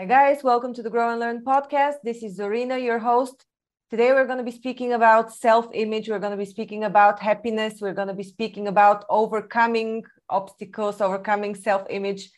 [0.00, 0.42] Hi, guys.
[0.42, 1.96] Welcome to the Grow and Learn podcast.
[2.02, 3.44] This is Zorina, your host.
[3.90, 6.08] Today, we're going to be speaking about self image.
[6.08, 7.82] We're going to be speaking about happiness.
[7.82, 12.30] We're going to be speaking about overcoming obstacles, overcoming self image,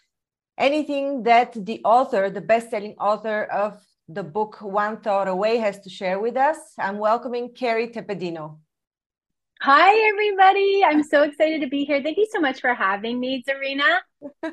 [0.58, 5.78] anything that the author, the best selling author of the book One Thought Away, has
[5.82, 6.58] to share with us.
[6.80, 8.58] I'm welcoming Kerry Tepedino.
[9.60, 10.82] Hi, everybody.
[10.84, 12.02] I'm so excited to be here.
[12.02, 13.98] Thank you so much for having me, Zarina.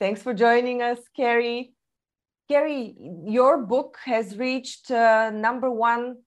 [0.00, 1.75] Thanks for joining us, Kerry.
[2.48, 2.94] Kerry,
[3.26, 6.18] your book has reached uh, number one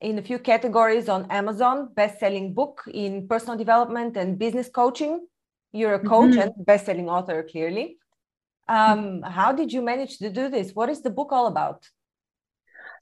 [0.00, 5.26] in a few categories on Amazon, best-selling book in personal development and business coaching.
[5.72, 6.40] You're a coach mm-hmm.
[6.40, 7.98] and best-selling author, clearly.
[8.68, 10.72] Um, how did you manage to do this?
[10.72, 11.88] What is the book all about?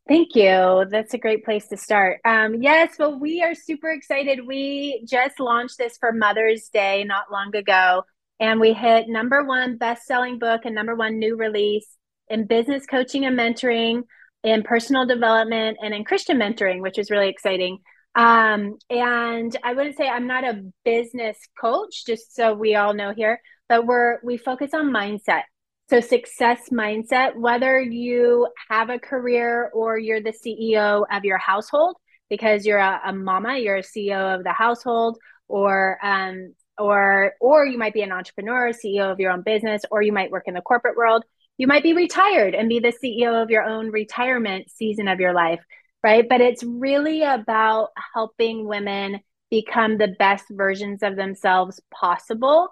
[0.07, 0.87] Thank you.
[0.91, 2.21] That's a great place to start.
[2.25, 4.47] Um, yes, well, we are super excited.
[4.47, 8.05] We just launched this for Mother's Day not long ago,
[8.41, 11.98] and we hit number one best-selling book and number one new release
[12.31, 14.03] in business coaching and mentoring,
[14.45, 17.79] in personal development, and in Christian mentoring, which is really exciting.
[18.15, 23.13] Um, and I wouldn't say I'm not a business coach, just so we all know
[23.15, 25.43] here, but we're we focus on mindset.
[25.91, 31.97] So success mindset, whether you have a career or you're the CEO of your household,
[32.29, 35.19] because you're a, a mama, you're a CEO of the household,
[35.49, 40.03] or um, or or you might be an entrepreneur, CEO of your own business, or
[40.03, 41.25] you might work in the corporate world
[41.59, 45.35] you might be retired and be the CEO of your own retirement season of your
[45.35, 45.61] life,
[46.03, 46.27] right?
[46.27, 52.69] But it's really about helping women become the best versions of themselves possible,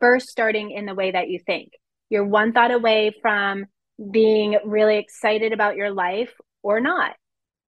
[0.00, 1.72] first starting in the way that you think.
[2.10, 3.66] You're one thought away from
[4.10, 7.16] being really excited about your life or not.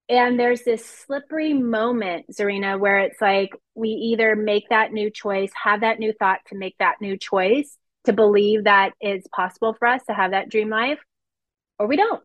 [0.07, 5.51] And there's this slippery moment, Zarina, where it's like we either make that new choice,
[5.61, 9.87] have that new thought to make that new choice, to believe that it's possible for
[9.87, 10.99] us to have that dream life
[11.79, 12.21] or we don't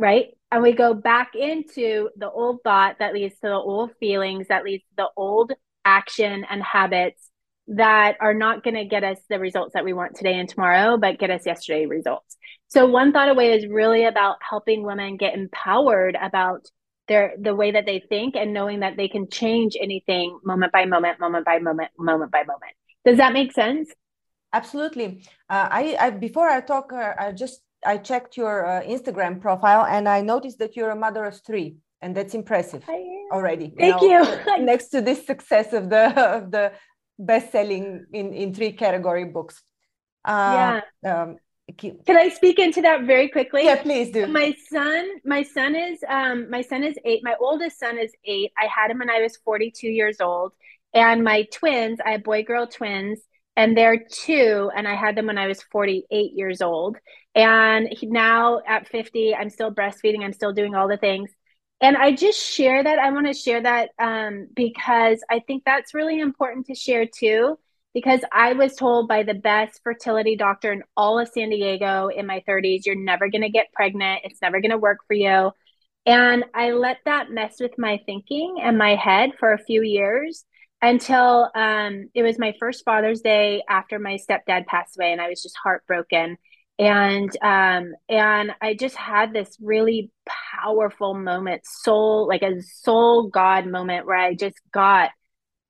[0.00, 0.28] right?
[0.50, 4.64] And we go back into the old thought that leads to the old feelings that
[4.64, 5.52] leads to the old
[5.84, 7.30] action and habits
[7.68, 10.96] that are not going to get us the results that we want today and tomorrow
[10.96, 12.36] but get us yesterday results.
[12.68, 16.66] So one thought away is really about helping women get empowered about
[17.06, 20.86] their the way that they think and knowing that they can change anything moment by
[20.86, 22.72] moment moment by moment moment by moment.
[23.04, 23.90] Does that make sense
[24.52, 25.24] Absolutely.
[25.48, 29.86] Uh, I, I, before I talk, uh, I just I checked your uh, Instagram profile
[29.86, 32.84] and I noticed that you're a mother of three, and that's impressive
[33.32, 33.72] already.
[33.78, 34.10] Thank you.
[34.10, 34.62] Know, you.
[34.64, 36.72] next to this success of the of the
[37.18, 39.62] best selling in in three category books.
[40.24, 41.22] Uh, yeah.
[41.22, 41.36] Um,
[41.78, 43.64] can I speak into that very quickly?
[43.64, 44.26] Yeah, please do.
[44.26, 47.20] My son, my son is um, my son is eight.
[47.22, 48.50] My oldest son is eight.
[48.58, 50.52] I had him when I was 42 years old,
[50.92, 53.20] and my twins, I have boy girl twins
[53.56, 56.96] and they're two and i had them when i was 48 years old.
[57.34, 61.30] And now at 50 i'm still breastfeeding i'm still doing all the things.
[61.80, 65.94] And i just share that i want to share that um, because i think that's
[65.94, 67.58] really important to share too
[67.94, 72.26] because i was told by the best fertility doctor in all of san diego in
[72.26, 75.50] my 30s you're never going to get pregnant it's never going to work for you.
[76.06, 80.44] And i let that mess with my thinking and my head for a few years
[80.82, 85.28] until um, it was my first Father's Day after my stepdad passed away, and I
[85.28, 86.38] was just heartbroken.
[86.78, 90.10] And um, and I just had this really
[90.62, 95.10] powerful moment, soul like a soul God moment, where I just got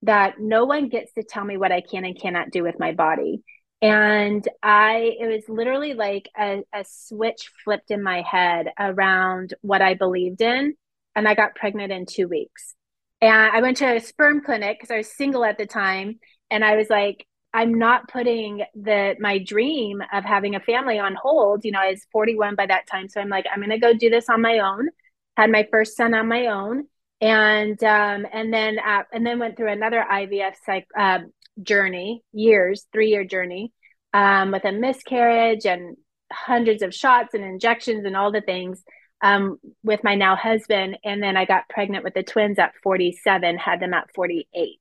[0.02, 2.92] that no one gets to tell me what I can and cannot do with my
[2.92, 3.42] body.
[3.82, 9.82] And I, it was literally like a, a switch flipped in my head around what
[9.82, 10.74] I believed in.
[11.16, 12.74] And I got pregnant in two weeks.
[13.20, 16.18] And I went to a sperm clinic because I was single at the time.
[16.50, 21.16] And I was like, I'm not putting the my dream of having a family on
[21.20, 21.64] hold.
[21.64, 23.08] You know, I was 41 by that time.
[23.08, 24.88] So I'm like, I'm gonna go do this on my own.
[25.36, 26.86] Had my first son on my own.
[27.20, 31.20] And um, and then uh, and then went through another IVF psych uh,
[31.62, 33.72] journey, years, three year journey,
[34.14, 35.96] um, with a miscarriage and
[36.32, 38.82] hundreds of shots and injections and all the things
[39.22, 40.98] um, with my now husband.
[41.04, 44.78] And then I got pregnant with the twins at 47, had them at 48.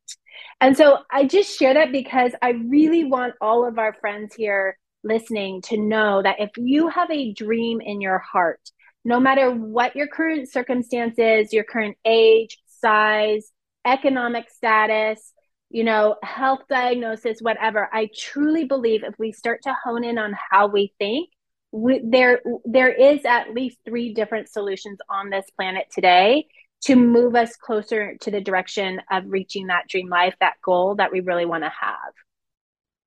[0.61, 4.77] And so I just share that because I really want all of our friends here
[5.03, 8.59] listening to know that if you have a dream in your heart,
[9.05, 13.51] no matter what your current circumstances, your current age, size,
[13.85, 15.33] economic status,
[15.69, 20.35] you know, health diagnosis, whatever, I truly believe if we start to hone in on
[20.49, 21.29] how we think,
[21.71, 26.47] we, there there is at least three different solutions on this planet today
[26.81, 31.11] to move us closer to the direction of reaching that dream life that goal that
[31.11, 32.13] we really want to have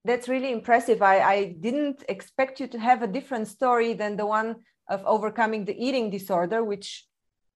[0.05, 4.27] that's really impressive I, I didn't expect you to have a different story than the
[4.27, 4.57] one
[4.89, 7.07] of overcoming the eating disorder, which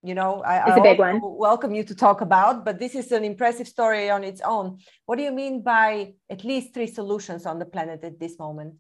[0.03, 1.21] you know I, it's I a big one.
[1.23, 2.65] welcome you to talk about.
[2.65, 4.79] But this is an impressive story on its own.
[5.07, 8.75] What do you mean by at least three solutions on the planet at this moment?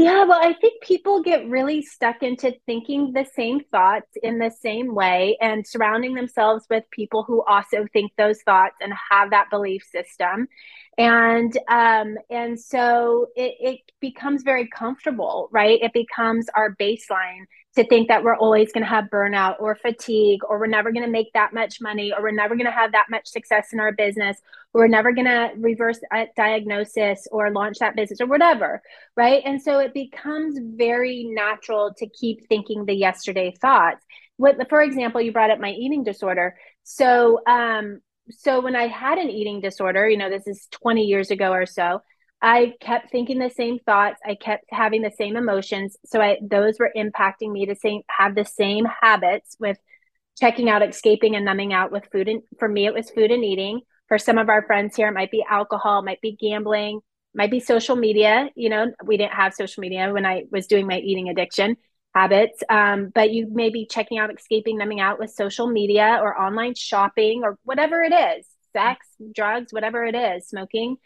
[0.00, 4.48] Yeah, well, I think people get really stuck into thinking the same thoughts in the
[4.48, 9.50] same way and surrounding themselves with people who also think those thoughts and have that
[9.50, 10.46] belief system.
[10.98, 15.80] And um, and so it, it becomes very comfortable, right?
[15.82, 17.46] It becomes our baseline
[17.78, 21.04] to think that we're always going to have burnout or fatigue or we're never going
[21.04, 23.78] to make that much money or we're never going to have that much success in
[23.78, 24.38] our business.
[24.74, 28.82] Or we're never going to reverse a diagnosis or launch that business or whatever
[29.16, 29.42] right?
[29.44, 34.04] And so it becomes very natural to keep thinking the yesterday thoughts.
[34.68, 36.56] For example you brought up my eating disorder.
[36.82, 41.30] So um so when i had an eating disorder you know this is 20 years
[41.30, 42.02] ago or so
[42.40, 44.20] I kept thinking the same thoughts.
[44.24, 45.96] I kept having the same emotions.
[46.06, 49.78] So I those were impacting me to same have the same habits with
[50.38, 52.28] checking out, escaping, and numbing out with food.
[52.28, 53.80] And for me, it was food and eating.
[54.06, 57.00] For some of our friends here, it might be alcohol, might be gambling,
[57.34, 58.48] might be social media.
[58.54, 61.76] You know, we didn't have social media when I was doing my eating addiction
[62.14, 62.62] habits.
[62.70, 66.74] Um, but you may be checking out, escaping, numbing out with social media or online
[66.74, 70.96] shopping or whatever it is, sex, drugs, whatever it is, smoking.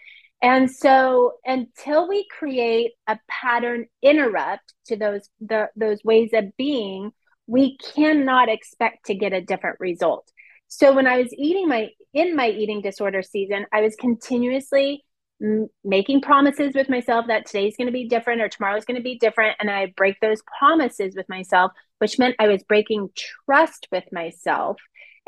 [0.42, 7.12] And so until we create a pattern interrupt to those the, those ways of being,
[7.46, 10.28] we cannot expect to get a different result.
[10.66, 15.04] So when I was eating my in my eating disorder season, I was continuously
[15.40, 19.02] m- making promises with myself that today's going to be different or tomorrow's going to
[19.02, 23.10] be different and I break those promises with myself, which meant I was breaking
[23.46, 24.78] trust with myself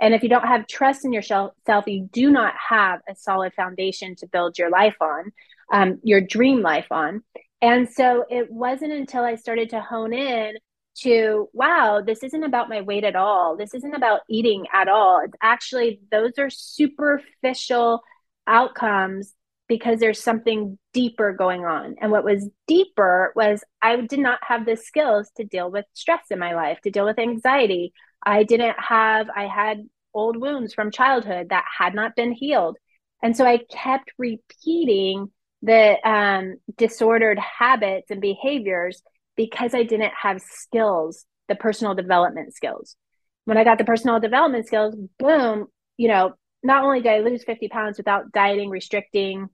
[0.01, 1.53] and if you don't have trust in yourself,
[1.87, 5.33] you do not have a solid foundation to build your life on,
[5.73, 7.23] um, your dream life on.
[7.63, 10.57] And so it wasn't until I started to hone in
[11.03, 13.57] to, wow, this isn't about my weight at all.
[13.57, 15.21] This isn't about eating at all.
[15.25, 18.03] It's actually, those are superficial
[18.47, 19.35] outcomes
[19.67, 21.97] because there's something deeper going on.
[22.01, 26.27] And what was deeper was I did not have the skills to deal with stress
[26.31, 27.93] in my life, to deal with anxiety.
[28.25, 32.77] I didn't have, I had old wounds from childhood that had not been healed.
[33.23, 35.31] And so I kept repeating
[35.63, 39.03] the um, disordered habits and behaviors
[39.37, 42.97] because I didn't have skills, the personal development skills.
[43.45, 45.67] When I got the personal development skills, boom,
[45.97, 49.49] you know, not only did I lose 50 pounds without dieting, restricting,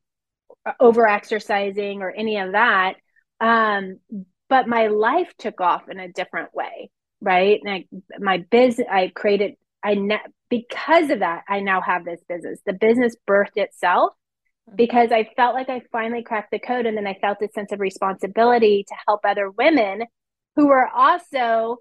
[0.78, 2.94] over exercising, or any of that,
[3.40, 3.98] um,
[4.48, 6.90] but my life took off in a different way,
[7.20, 7.60] right?
[7.62, 7.84] And I,
[8.18, 10.18] my business, I created, I ne-
[10.48, 12.60] because of that, I now have this business.
[12.66, 14.12] The business birthed itself
[14.68, 14.76] mm-hmm.
[14.76, 17.72] because I felt like I finally cracked the code, and then I felt a sense
[17.72, 20.04] of responsibility to help other women
[20.56, 21.78] who were also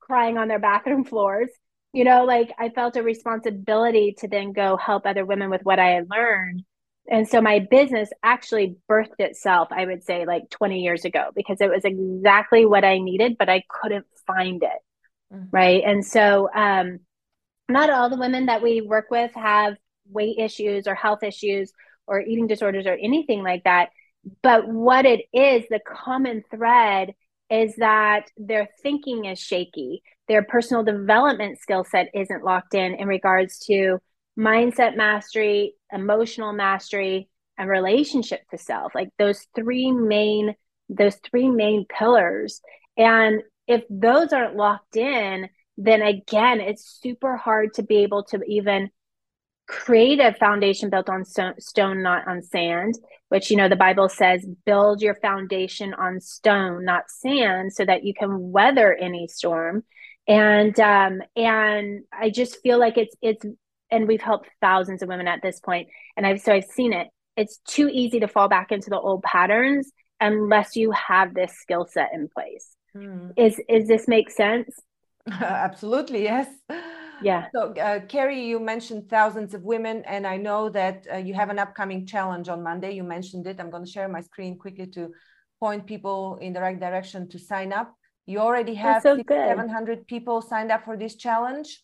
[0.00, 1.50] crying on their bathroom floors
[1.92, 5.78] you know like i felt a responsibility to then go help other women with what
[5.78, 6.62] i had learned
[7.10, 11.60] and so my business actually birthed itself i would say like 20 years ago because
[11.60, 15.44] it was exactly what i needed but i couldn't find it mm-hmm.
[15.50, 17.00] right and so um
[17.68, 19.76] not all the women that we work with have
[20.08, 21.72] weight issues or health issues
[22.06, 23.90] or eating disorders or anything like that
[24.42, 27.14] but what it is the common thread
[27.48, 33.08] is that their thinking is shaky their personal development skill set isn't locked in in
[33.08, 33.98] regards to
[34.38, 38.94] mindset mastery, emotional mastery, and relationship to self.
[38.94, 40.54] Like those three main
[40.88, 42.60] those three main pillars.
[42.96, 45.48] And if those aren't locked in,
[45.78, 48.90] then again, it's super hard to be able to even
[49.68, 52.96] create a foundation built on stone, not on sand,
[53.28, 58.02] which, you know, the Bible says, build your foundation on stone, not sand, so that
[58.02, 59.84] you can weather any storm.
[60.26, 63.44] And um and i just feel like it's it's
[63.90, 67.08] and we've helped thousands of women at this point and i've so i've seen it.
[67.36, 71.86] It's too easy to fall back into the old patterns unless you have this skill
[71.86, 73.30] set in place hmm.
[73.36, 74.70] is is this make sense
[75.30, 76.48] absolutely yes
[77.22, 81.34] yeah so uh, kerry you mentioned thousands of women and i know that uh, you
[81.34, 84.56] have an upcoming challenge on monday you mentioned it i'm going to share my screen
[84.56, 85.10] quickly to
[85.60, 87.94] point people in the right direction to sign up
[88.30, 91.82] you already have so 700 people signed up for this challenge?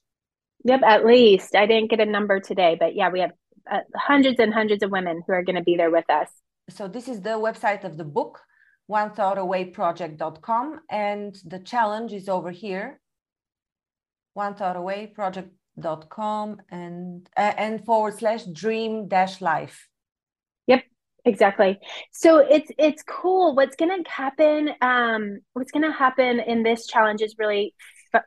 [0.62, 1.56] Yep, at least.
[1.56, 3.32] I didn't get a number today, but yeah, we have
[3.68, 6.28] uh, hundreds and hundreds of women who are going to be there with us.
[6.70, 8.38] So this is the website of the book,
[8.86, 13.00] one thought away project.com and the challenge is over here.
[14.34, 19.88] One thought away project.com and uh, and forward slash dream dash life.
[20.66, 20.84] Yep.
[21.24, 21.78] Exactly.
[22.12, 23.56] So it's it's cool.
[23.56, 24.70] What's to happen?
[24.80, 27.74] Um, what's to happen in this challenge is really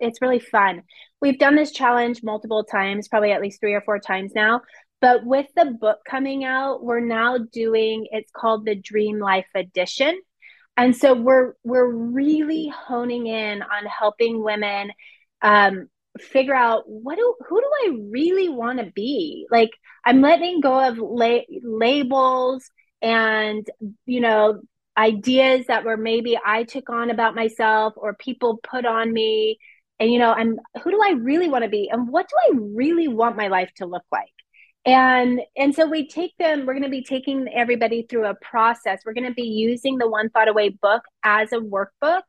[0.02, 0.84] it's really fun.
[1.22, 4.62] We've done this challenge multiple times, probably at least three or four times now.
[5.02, 10.20] But with the book coming out, we're now doing it's called the Dream Life Edition.
[10.80, 14.94] And so we're we're really honing in on helping women
[15.42, 19.46] um, figure out what do who do I really want to be?
[19.52, 19.72] Like
[20.06, 22.72] I'm letting go of la- labels
[23.02, 23.68] and
[24.06, 24.62] you know
[24.98, 29.60] ideas that were maybe I took on about myself or people put on me.
[30.00, 31.90] And you know I'm who do I really want to be?
[31.92, 34.32] And what do I really want my life to look like
[34.90, 39.02] and and so we take them we're going to be taking everybody through a process.
[39.06, 42.22] We're going to be using the one thought away book as a workbook.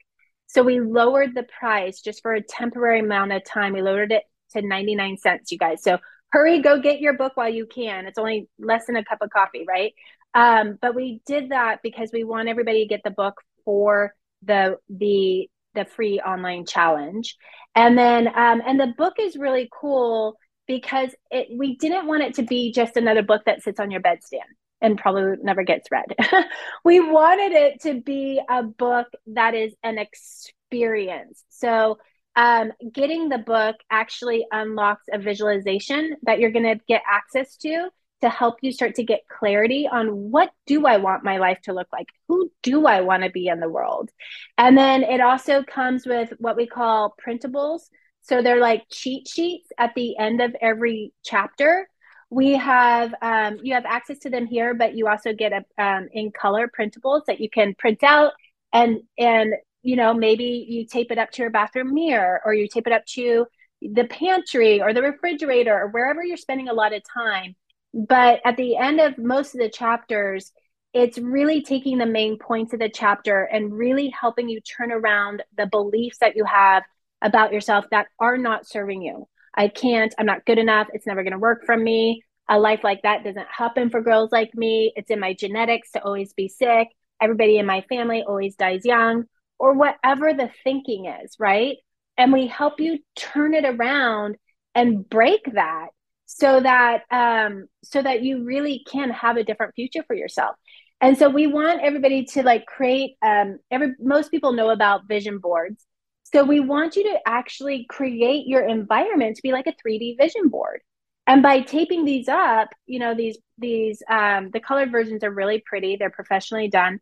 [0.47, 3.73] So we lowered the price just for a temporary amount of time.
[3.73, 5.83] We lowered it to 99 cents you guys.
[5.83, 5.99] So
[6.33, 8.07] hurry go get your book while you can.
[8.07, 9.95] It's only less than a cup of coffee right?
[10.35, 14.77] Um, but we did that because we want everybody to get the book for the
[14.89, 17.37] the the free online challenge.
[17.75, 20.37] And then um, and the book is really cool
[20.67, 24.01] because it we didn't want it to be just another book that sits on your
[24.01, 24.41] bedstand
[24.81, 26.15] and probably never gets read.
[26.85, 31.45] we wanted it to be a book that is an experience.
[31.51, 31.99] So
[32.37, 37.91] um, getting the book actually unlocks a visualization that you're going to get access to
[38.23, 41.73] to help you start to get clarity on what do I want my life to
[41.73, 42.07] look like?
[42.29, 44.11] Who do I want to be in the world?
[44.59, 47.83] And then it also comes with what we call printables.
[48.23, 51.89] So they're like cheat sheets at the end of every chapter.
[52.31, 56.09] We have um, you have access to them here, but you also get a um,
[56.13, 58.33] in color printables that you can print out
[58.73, 62.69] and and you know maybe you tape it up to your bathroom mirror or you
[62.69, 63.47] tape it up to
[63.81, 67.57] the pantry or the refrigerator or wherever you're spending a lot of time
[67.93, 70.53] but at the end of most of the chapters,
[70.93, 75.43] it's really taking the main points of the chapter and really helping you turn around
[75.57, 76.83] the beliefs that you have
[77.23, 79.29] about yourself that are not serving you.
[79.55, 82.23] I can't, I'm not good enough, it's never going to work for me.
[82.49, 84.93] A life like that doesn't happen for girls like me.
[84.97, 86.89] It's in my genetics to always be sick.
[87.21, 89.25] Everybody in my family always dies young,
[89.59, 91.77] or whatever the thinking is, right?
[92.17, 94.37] And we help you turn it around
[94.75, 95.89] and break that
[96.27, 100.57] so that um, so that you really can have a different future for yourself
[101.01, 105.39] and so we want everybody to like create um, every most people know about vision
[105.39, 105.85] boards
[106.33, 110.49] so we want you to actually create your environment to be like a 3d vision
[110.49, 110.81] board
[111.27, 115.63] and by taping these up you know these these um, the colored versions are really
[115.65, 117.01] pretty they're professionally done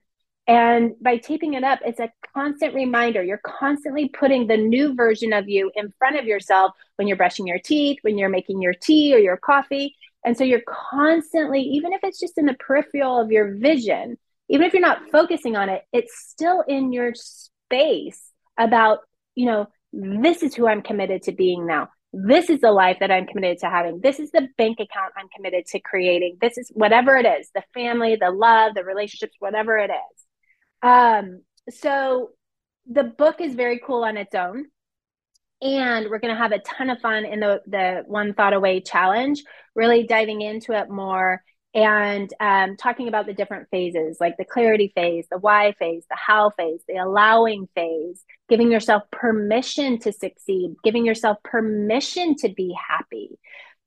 [0.49, 3.23] and by taping it up, it's a constant reminder.
[3.23, 7.47] You're constantly putting the new version of you in front of yourself when you're brushing
[7.47, 9.94] your teeth, when you're making your tea or your coffee.
[10.25, 14.16] And so you're constantly, even if it's just in the peripheral of your vision,
[14.49, 19.00] even if you're not focusing on it, it's still in your space about,
[19.38, 21.90] you know, this is who I'm committed to being now.
[22.12, 24.00] This is the life that I'm committed to having.
[24.00, 26.38] This is the bank account I'm committed to creating.
[26.40, 30.25] This is whatever it is the family, the love, the relationships, whatever it is.
[30.83, 32.30] Um, so
[32.90, 34.66] the book is very cool on its own.
[35.62, 38.80] And we're going to have a ton of fun in the, the One Thought Away
[38.80, 39.45] challenge,
[39.76, 41.45] really diving into it more
[41.75, 46.17] and um, talking about the different phases like the clarity phase, the why phase, the
[46.17, 52.75] how phase, the allowing phase, giving yourself permission to succeed, giving yourself permission to be
[52.89, 53.39] happy.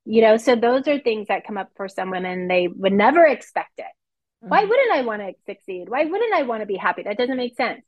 [0.04, 2.48] You know, so those are things that come up for some women.
[2.48, 3.86] They would never expect it.
[4.40, 4.68] Why mm-hmm.
[4.68, 5.88] wouldn't I want to succeed?
[5.88, 7.02] Why wouldn't I want to be happy?
[7.02, 7.82] That doesn't make sense.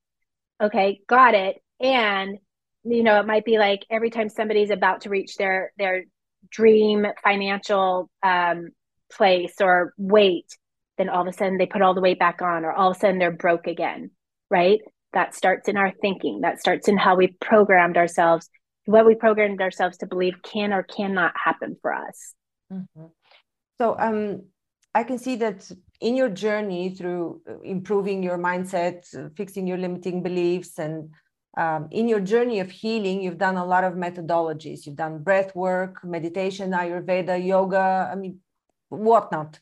[0.61, 1.57] Okay, got it.
[1.81, 2.39] And
[2.85, 6.05] you know, it might be like every time somebody's about to reach their their
[6.51, 8.69] dream financial um,
[9.17, 10.57] place or weight,
[10.99, 12.97] then all of a sudden they put all the weight back on, or all of
[12.97, 14.11] a sudden they're broke again,
[14.51, 14.81] right?
[15.13, 16.41] That starts in our thinking.
[16.41, 18.49] That starts in how we programmed ourselves,
[18.87, 22.35] what we programmed ourselves to believe can or cannot happen for us.
[22.73, 23.07] Mm-hmm.
[23.79, 24.43] So, um,
[24.97, 25.69] I can see that
[26.01, 29.05] in your journey through uh, improving your mindset,
[29.37, 31.11] fixing your limiting beliefs, and
[31.57, 34.87] um, in your journey of healing, you've done a lot of methodologies.
[34.87, 38.39] You've done breath work, meditation, Ayurveda, yoga, I mean,
[38.89, 39.61] whatnot.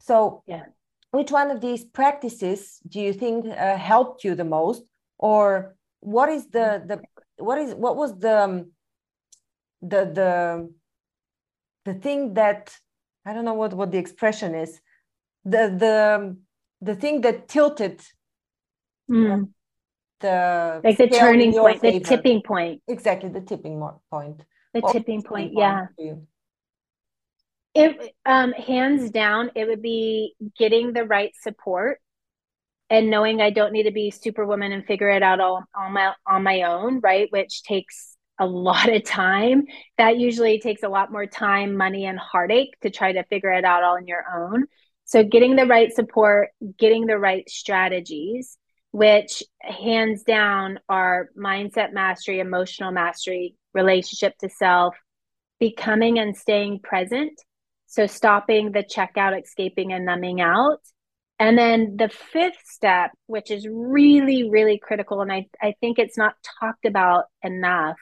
[0.00, 0.64] So, yeah.
[1.10, 4.82] which one of these practices do you think uh, helped you the most,
[5.18, 7.00] or what is the the
[7.42, 8.72] what is what was the um,
[9.82, 10.72] the the
[11.84, 12.74] the thing that
[13.24, 14.80] I don't know what what the expression is.
[15.44, 16.36] The the
[16.80, 18.00] the thing that tilted
[19.10, 19.48] mm.
[20.20, 21.98] the like the turning point, favor.
[21.98, 22.82] the tipping point.
[22.88, 23.80] Exactly, the tipping
[24.10, 24.44] point.
[24.74, 25.86] The what tipping point, yeah.
[27.76, 32.00] It um hands down it would be getting the right support
[32.90, 36.12] and knowing I don't need to be superwoman and figure it out all on my
[36.26, 37.28] on my own, right?
[37.30, 39.64] Which takes a lot of time.
[39.98, 43.64] That usually takes a lot more time, money, and heartache to try to figure it
[43.64, 44.66] out all on your own.
[45.04, 48.58] So getting the right support, getting the right strategies,
[48.90, 54.96] which hands down are mindset mastery, emotional mastery, relationship to self,
[55.58, 57.32] becoming and staying present.
[57.86, 60.80] So stopping the checkout, escaping, and numbing out
[61.38, 66.16] and then the fifth step, which is really, really critical, and I, I think it's
[66.16, 67.96] not talked about enough.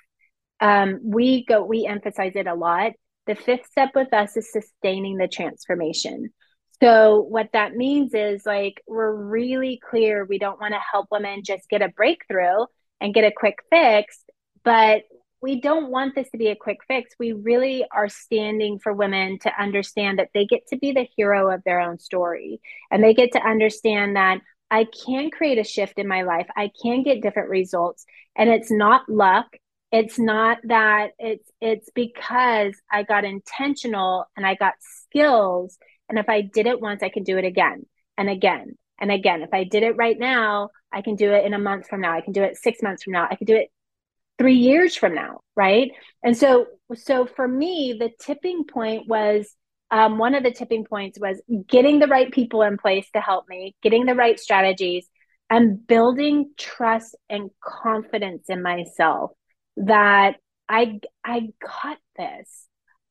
[0.60, 2.92] Um, we go, we emphasize it a lot.
[3.26, 6.32] The fifth step with us is sustaining the transformation.
[6.80, 11.42] So what that means is like we're really clear we don't want to help women
[11.44, 12.66] just get a breakthrough
[13.00, 14.18] and get a quick fix,
[14.64, 15.02] but
[15.44, 17.14] we don't want this to be a quick fix.
[17.18, 21.52] We really are standing for women to understand that they get to be the hero
[21.52, 24.38] of their own story and they get to understand that
[24.70, 26.46] I can create a shift in my life.
[26.56, 29.48] I can get different results and it's not luck.
[29.92, 35.76] It's not that it's it's because I got intentional and I got skills
[36.08, 37.84] and if I did it once I can do it again
[38.16, 39.42] and again and again.
[39.42, 42.14] If I did it right now, I can do it in a month from now.
[42.14, 43.28] I can do it 6 months from now.
[43.30, 43.70] I can do it
[44.38, 45.92] three years from now right?
[46.22, 49.54] And so so for me the tipping point was
[49.90, 53.48] um, one of the tipping points was getting the right people in place to help
[53.48, 55.08] me getting the right strategies
[55.50, 59.32] and building trust and confidence in myself
[59.76, 60.36] that
[60.68, 62.66] i i got this.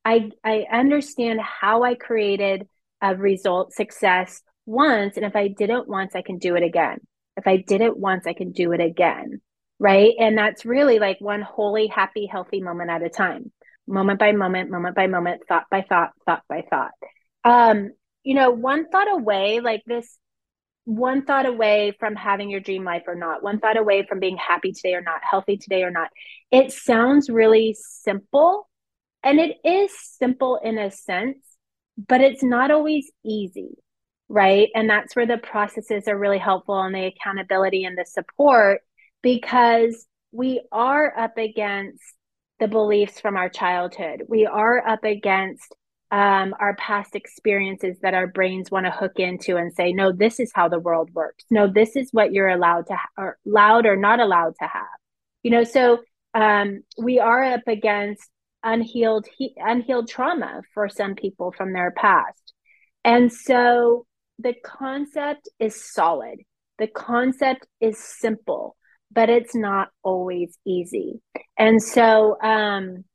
[0.05, 2.67] I i understand how i created
[3.01, 6.99] a result success once and if i did it once i can do it again.
[7.37, 9.41] If i did it once i can do it again
[9.83, 10.13] right?
[10.17, 13.51] And that's really like one holy, happy, healthy moment at a time,
[13.85, 16.91] moment by moment, moment by moment, thought by thought, thought by thought.
[17.43, 17.91] Um,
[18.23, 20.17] you know, one thought away, like this,
[20.86, 24.38] one thought away from having your dream life or not, one thought away from being
[24.38, 26.08] happy today or not, healthy today or not.
[26.49, 28.69] It sounds really simple,
[29.21, 31.39] and it is simple in a sense,
[32.08, 33.75] but it's not always easy
[34.29, 34.69] right?
[34.73, 38.81] And that's where the processes are really helpful and the accountability and the support
[39.23, 42.03] because we are up against
[42.59, 44.23] the beliefs from our childhood.
[44.27, 45.73] We are up against
[46.12, 50.39] um, our past experiences that our brains want to hook into and say, no, this
[50.39, 51.43] is how the world works.
[51.49, 54.86] No, this is what you're allowed to, ha- or allowed or not allowed to have.
[55.41, 55.99] You know, so
[56.36, 58.29] um, we are up against
[58.63, 62.53] unhealed he- unhealed trauma for some people from their past,
[63.03, 64.05] and so
[64.39, 66.39] the concept is solid.
[66.77, 68.75] The concept is simple
[69.13, 71.21] but it's not always easy.
[71.58, 73.06] And so, um,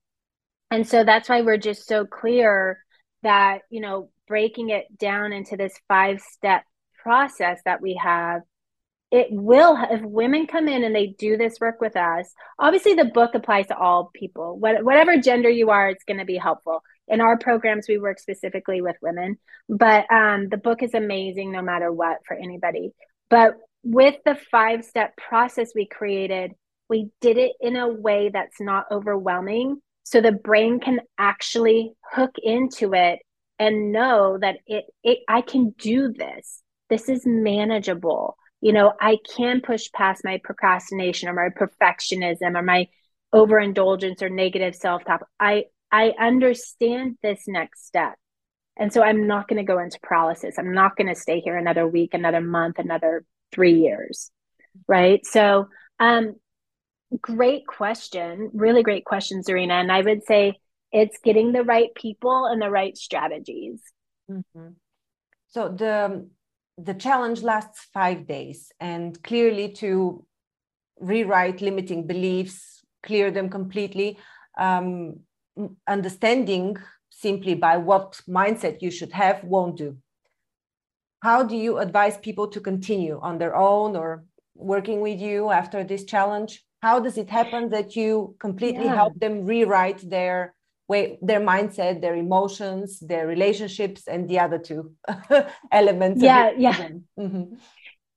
[0.70, 2.84] and so that's why we're just so clear
[3.22, 6.62] that, you know, breaking it down into this five step
[7.02, 8.42] process that we have
[9.10, 13.06] it will if women come in and they do this work with us obviously the
[13.06, 14.58] book applies to all people.
[14.58, 16.82] What, whatever gender you are it's going to be helpful.
[17.06, 21.62] In our programs we work specifically with women but um, the book is amazing no
[21.62, 22.92] matter what for anybody.
[23.30, 26.52] But with the five step process we created,
[26.88, 29.80] we did it in a way that's not overwhelming.
[30.04, 33.20] So the brain can actually hook into it
[33.58, 36.62] and know that it, it I can do this.
[36.88, 38.36] This is manageable.
[38.60, 42.88] You know, I can push past my procrastination or my perfectionism or my
[43.32, 45.26] overindulgence or negative self-talk.
[45.38, 48.14] I I understand this next step.
[48.76, 50.54] And so I'm not going to go into paralysis.
[50.58, 54.30] I'm not going to stay here another week, another month, another three years
[54.86, 56.34] right so um
[57.20, 59.74] great question really great question Serena.
[59.74, 60.54] and I would say
[60.92, 63.80] it's getting the right people and the right strategies
[64.30, 64.68] mm-hmm.
[65.48, 66.28] so the
[66.76, 70.24] the challenge lasts five days and clearly to
[71.00, 74.18] rewrite limiting beliefs clear them completely
[74.58, 75.20] um,
[75.86, 76.76] understanding
[77.10, 79.96] simply by what mindset you should have won't do
[81.20, 85.84] how do you advise people to continue on their own or working with you after
[85.84, 86.64] this challenge?
[86.82, 88.94] How does it happen that you completely yeah.
[88.94, 90.54] help them rewrite their
[90.86, 94.94] way their mindset their emotions their relationships and the other two
[95.70, 96.88] elements yeah yeah.
[97.18, 97.56] Mm-hmm.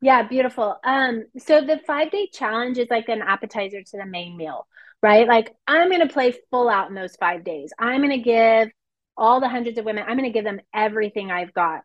[0.02, 0.78] yeah beautiful.
[0.86, 4.68] Um so the five day challenge is like an appetizer to the main meal
[5.04, 5.28] right?
[5.28, 7.74] Like i'm going to play full out in those five days.
[7.80, 8.70] I'm going to give
[9.18, 11.82] all the hundreds of women i'm going to give them everything i've got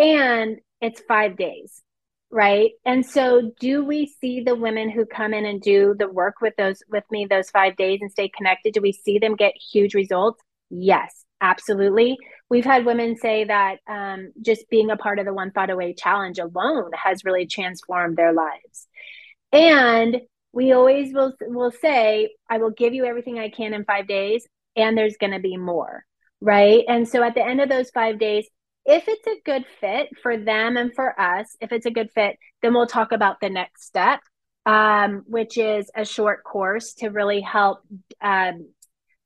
[0.00, 1.82] and it's five days
[2.30, 6.36] right and so do we see the women who come in and do the work
[6.40, 9.52] with those with me those five days and stay connected do we see them get
[9.72, 12.18] huge results yes Absolutely.
[12.50, 15.94] We've had women say that um, just being a part of the One Thought Away
[15.94, 18.86] challenge alone has really transformed their lives.
[19.52, 20.20] And
[20.52, 24.46] we always will will say, I will give you everything I can in five days,
[24.76, 26.04] and there's going to be more,
[26.40, 26.84] right?
[26.88, 28.46] And so at the end of those five days,
[28.84, 32.36] if it's a good fit for them and for us, if it's a good fit,
[32.62, 34.20] then we'll talk about the next step,
[34.66, 37.80] um, which is a short course to really help
[38.20, 38.68] um,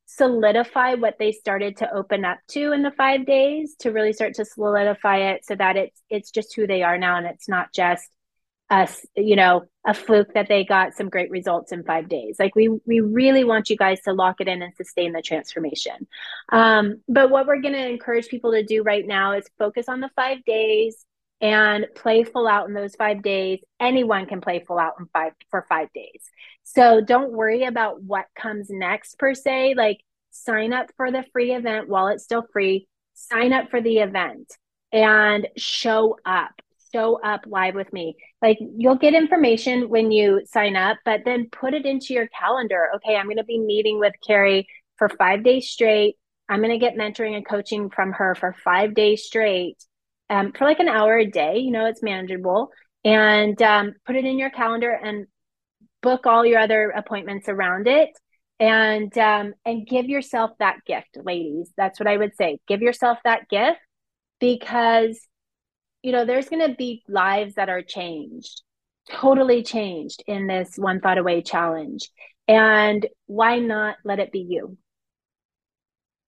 [0.06, 4.34] solidify what they started to open up to in the five days to really start
[4.34, 7.72] to solidify it so that it's it's just who they are now and it's not
[7.72, 8.08] just
[8.70, 12.36] us you know a fluke that they got some great results in five days.
[12.38, 16.06] Like we we really want you guys to lock it in and sustain the transformation.
[16.50, 20.00] Um, but what we're going to encourage people to do right now is focus on
[20.00, 21.04] the five days
[21.40, 23.60] and play full out in those five days.
[23.78, 26.22] Anyone can play full out in five for five days.
[26.62, 29.74] So don't worry about what comes next per se.
[29.76, 30.00] Like
[30.30, 32.88] sign up for the free event while it's still free.
[33.12, 34.50] Sign up for the event
[34.92, 36.52] and show up
[36.94, 38.16] show up live with me.
[38.40, 42.90] Like you'll get information when you sign up, but then put it into your calendar.
[42.96, 46.16] Okay, I'm going to be meeting with Kerry for five days straight.
[46.48, 49.76] I'm going to get mentoring and coaching from her for five days straight
[50.30, 51.58] um, for like an hour a day.
[51.58, 52.70] You know, it's manageable.
[53.04, 55.26] And um, put it in your calendar and
[56.02, 58.10] book all your other appointments around it
[58.60, 63.18] and um, and give yourself that gift ladies that's what i would say give yourself
[63.24, 63.78] that gift
[64.38, 65.18] because
[66.04, 68.60] you know, there's going to be lives that are changed,
[69.10, 72.10] totally changed in this One Thought Away challenge.
[72.46, 74.76] And why not let it be you?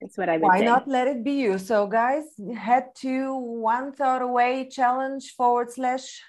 [0.00, 0.64] That's what I would Why say.
[0.64, 1.58] not let it be you?
[1.58, 2.24] So, guys,
[2.56, 6.22] head to One Thought Away challenge forward slash,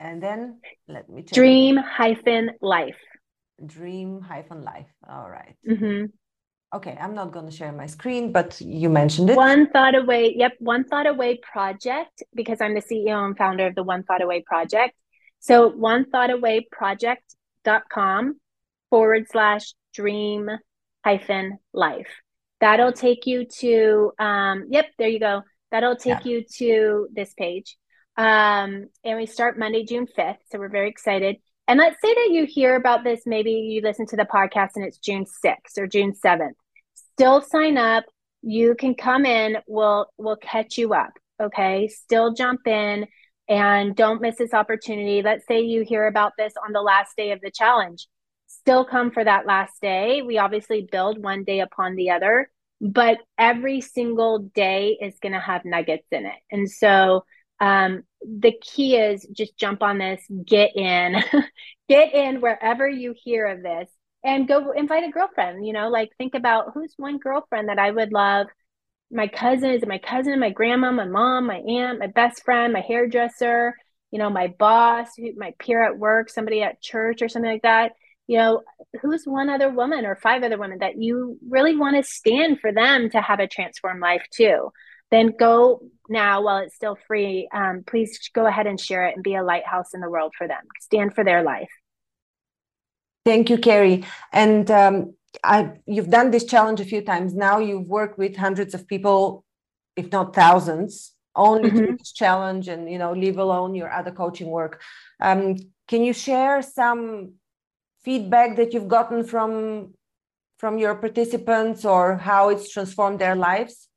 [0.00, 2.98] and then let me dream hyphen life.
[3.64, 4.90] Dream hyphen life.
[5.08, 5.54] All right.
[5.68, 6.06] mm-hmm.
[6.74, 9.36] Okay, I'm not going to share my screen, but you mentioned it.
[9.36, 10.34] One Thought Away.
[10.36, 14.22] Yep, One Thought Away project because I'm the CEO and founder of the One Thought
[14.22, 14.94] Away project.
[15.42, 18.38] So one thought away project.com
[18.90, 20.48] forward slash dream
[21.04, 22.06] hyphen life.
[22.60, 25.42] That'll take you to um yep, there you go.
[25.72, 26.30] That'll take yeah.
[26.30, 27.76] you to this page.
[28.16, 30.38] Um and we start Monday, June 5th.
[30.52, 31.38] So we're very excited.
[31.66, 34.84] And let's say that you hear about this, maybe you listen to the podcast and
[34.84, 36.54] it's June 6th or June 7th
[37.12, 38.04] still sign up.
[38.42, 39.58] You can come in.
[39.66, 41.12] We'll we'll catch you up.
[41.40, 41.88] Okay.
[41.88, 43.06] Still jump in
[43.48, 45.22] and don't miss this opportunity.
[45.22, 48.06] Let's say you hear about this on the last day of the challenge.
[48.46, 50.22] Still come for that last day.
[50.22, 55.40] We obviously build one day upon the other, but every single day is going to
[55.40, 56.38] have nuggets in it.
[56.50, 57.24] And so
[57.60, 61.22] um, the key is just jump on this, get in,
[61.88, 63.88] get in wherever you hear of this
[64.24, 67.90] and go invite a girlfriend you know like think about who's one girlfriend that i
[67.90, 68.46] would love.
[69.10, 72.80] My cousin cousins my cousin my grandma my mom my aunt my best friend my
[72.80, 73.74] hairdresser
[74.10, 77.92] you know my boss my peer at work somebody at church or something like that.
[78.28, 78.62] You know
[79.00, 82.72] who's one other woman or five other women that you really want to stand for
[82.72, 84.70] them to have a transformed life too?
[85.10, 89.24] Then go now while it's still free um, please go ahead and share it and
[89.24, 90.62] be a lighthouse in the world for them.
[90.80, 91.68] Stand for their life
[93.24, 94.04] Thank you, Kerry.
[94.32, 97.58] And um, I, you've done this challenge a few times now.
[97.58, 99.44] You've worked with hundreds of people,
[99.96, 101.78] if not thousands, only mm-hmm.
[101.78, 104.82] through this challenge, and you know, leave alone your other coaching work.
[105.20, 105.56] Um,
[105.88, 107.34] can you share some
[108.04, 109.94] feedback that you've gotten from
[110.58, 113.88] from your participants, or how it's transformed their lives?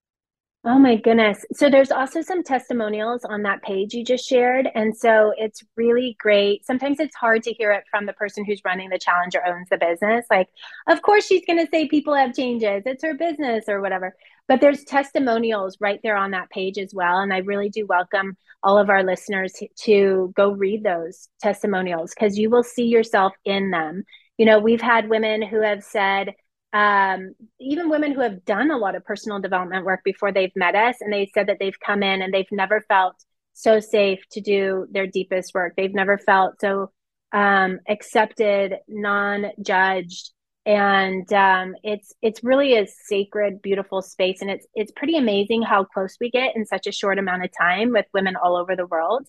[0.68, 1.46] Oh my goodness.
[1.54, 4.68] So there's also some testimonials on that page you just shared.
[4.74, 6.66] And so it's really great.
[6.66, 9.70] Sometimes it's hard to hear it from the person who's running the challenge or owns
[9.70, 10.26] the business.
[10.32, 10.50] Like,
[10.88, 14.16] of course, she's going to say people have changes, it's her business or whatever.
[14.48, 17.20] But there's testimonials right there on that page as well.
[17.20, 22.40] And I really do welcome all of our listeners to go read those testimonials because
[22.40, 24.04] you will see yourself in them.
[24.40, 26.34] You know, we've had women who have said,
[26.76, 30.76] um, even women who have done a lot of personal development work before they've met
[30.76, 33.16] us and they said that they've come in and they've never felt
[33.54, 35.76] so safe to do their deepest work.
[35.78, 36.92] They've never felt so
[37.32, 40.32] um, accepted non-judged
[40.66, 45.86] and um, it's it's really a sacred beautiful space and it's it's pretty amazing how
[45.86, 48.88] close we get in such a short amount of time with women all over the
[48.88, 49.26] world.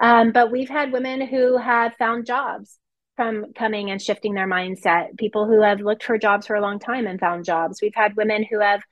[0.00, 2.78] Um, but we've had women who have found jobs
[3.16, 6.78] from coming and shifting their mindset, people who have looked for jobs for a long
[6.78, 7.80] time and found jobs.
[7.80, 8.82] We've had women who have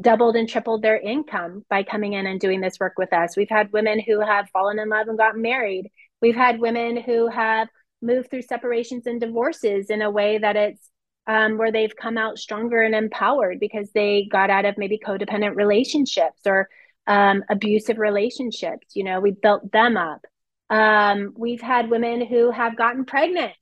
[0.00, 3.36] doubled and tripled their income by coming in and doing this work with us.
[3.36, 5.90] We've had women who have fallen in love and gotten married.
[6.20, 7.68] We've had women who have
[8.02, 10.90] moved through separations and divorces in a way that it's
[11.26, 15.56] um, where they've come out stronger and empowered because they got out of maybe codependent
[15.56, 16.68] relationships or
[17.06, 18.94] um, abusive relationships.
[18.94, 20.24] You know, we built them up.
[20.70, 23.52] Um, we've had women who have gotten pregnant.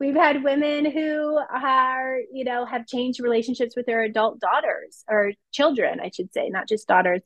[0.00, 5.32] We've had women who are, you know, have changed relationships with their adult daughters or
[5.52, 7.22] children, I should say, not just daughters.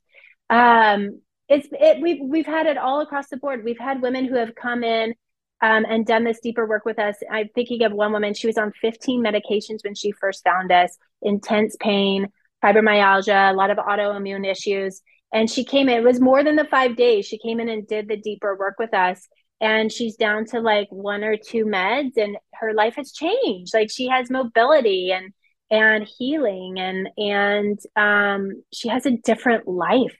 [0.50, 3.64] Um, it's it we've we've had it all across the board.
[3.64, 5.14] We've had women who have come in
[5.62, 7.16] um, and done this deeper work with us.
[7.30, 10.96] I'm thinking of one woman, she was on 15 medications when she first found us,
[11.22, 12.28] intense pain,
[12.62, 15.02] fibromyalgia, a lot of autoimmune issues.
[15.32, 17.26] And she came in, it was more than the five days.
[17.26, 19.28] She came in and did the deeper work with us.
[19.60, 23.74] And she's down to like one or two meds, and her life has changed.
[23.74, 25.32] Like she has mobility and
[25.70, 30.16] and healing and and um, she has a different life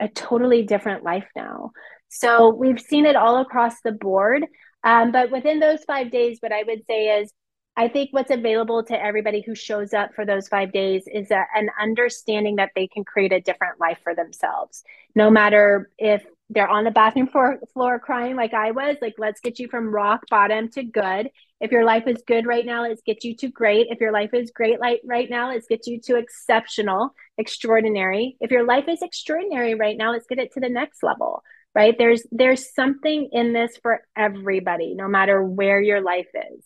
[0.00, 1.70] a totally different life now
[2.08, 4.44] so we've seen it all across the board
[4.84, 7.32] um, but within those five days, what I would say is,
[7.76, 11.44] I think what's available to everybody who shows up for those five days is a,
[11.56, 14.84] an understanding that they can create a different life for themselves.
[15.16, 19.40] No matter if they're on the bathroom floor, floor crying like I was, like, let's
[19.40, 21.30] get you from rock bottom to good.
[21.60, 23.86] If your life is good right now, let's get you to great.
[23.90, 28.36] If your life is great like right now, let's get you to exceptional, extraordinary.
[28.40, 31.42] If your life is extraordinary right now, let's get it to the next level
[31.74, 36.64] right there's there's something in this for everybody no matter where your life is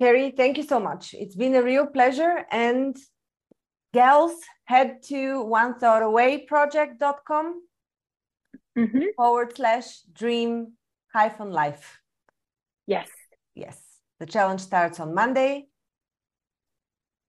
[0.00, 2.96] kerry thank you so much it's been a real pleasure and
[3.92, 7.60] gals head to one thought away project.com
[8.76, 9.04] mm-hmm.
[9.16, 10.72] forward slash dream
[11.12, 12.00] hyphen life
[12.86, 13.08] yes
[13.54, 13.78] yes
[14.18, 15.66] the challenge starts on monday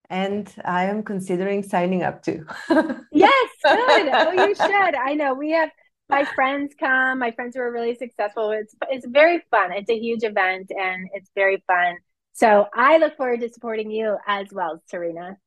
[0.10, 2.46] and I am considering signing up too.
[2.70, 4.10] yes, good.
[4.14, 4.96] Oh, you should.
[4.96, 5.72] I know we have
[6.10, 8.52] my friends come, my friends who are really successful.
[8.52, 9.72] It's it's very fun.
[9.72, 11.98] It's a huge event and it's very fun.
[12.34, 15.38] So I look forward to supporting you as well, Serena.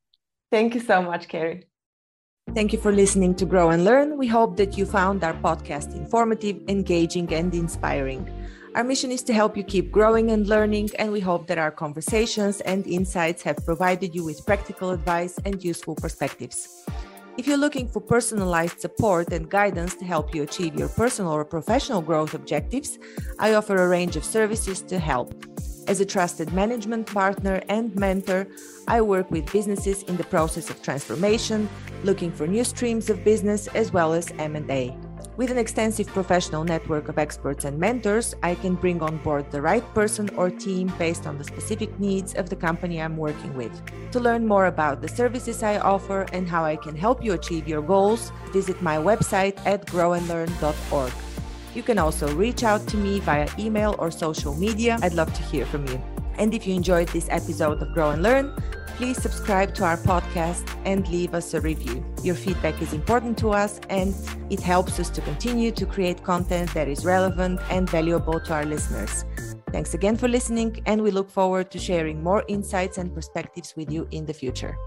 [0.51, 1.65] Thank you so much, Kerry.
[2.55, 4.17] Thank you for listening to Grow and Learn.
[4.17, 8.31] We hope that you found our podcast informative, engaging, and inspiring.
[8.75, 11.73] Our mission is to help you keep growing and learning, and we hope that our
[11.73, 16.87] conversations and insights have provided you with practical advice and useful perspectives.
[17.37, 21.45] If you're looking for personalized support and guidance to help you achieve your personal or
[21.45, 22.99] professional growth objectives,
[23.39, 25.35] I offer a range of services to help.
[25.89, 28.49] As a trusted management partner and mentor,
[28.89, 31.69] I work with businesses in the process of transformation,
[32.03, 34.97] looking for new streams of business as well as M&A.
[35.37, 39.63] With an extensive professional network of experts and mentors, I can bring on board the
[39.63, 43.71] right person or team based on the specific needs of the company I'm working with.
[44.11, 47.69] To learn more about the services I offer and how I can help you achieve
[47.69, 51.13] your goals, visit my website at growandlearn.org.
[51.77, 54.99] You can also reach out to me via email or social media.
[55.03, 56.03] I'd love to hear from you.
[56.39, 58.55] And if you enjoyed this episode of Grow and Learn,
[58.97, 62.03] please subscribe to our podcast and leave us a review.
[62.23, 64.15] Your feedback is important to us and
[64.49, 68.65] it helps us to continue to create content that is relevant and valuable to our
[68.65, 69.27] listeners.
[69.71, 73.93] Thanks again for listening, and we look forward to sharing more insights and perspectives with
[73.93, 74.79] you in the future.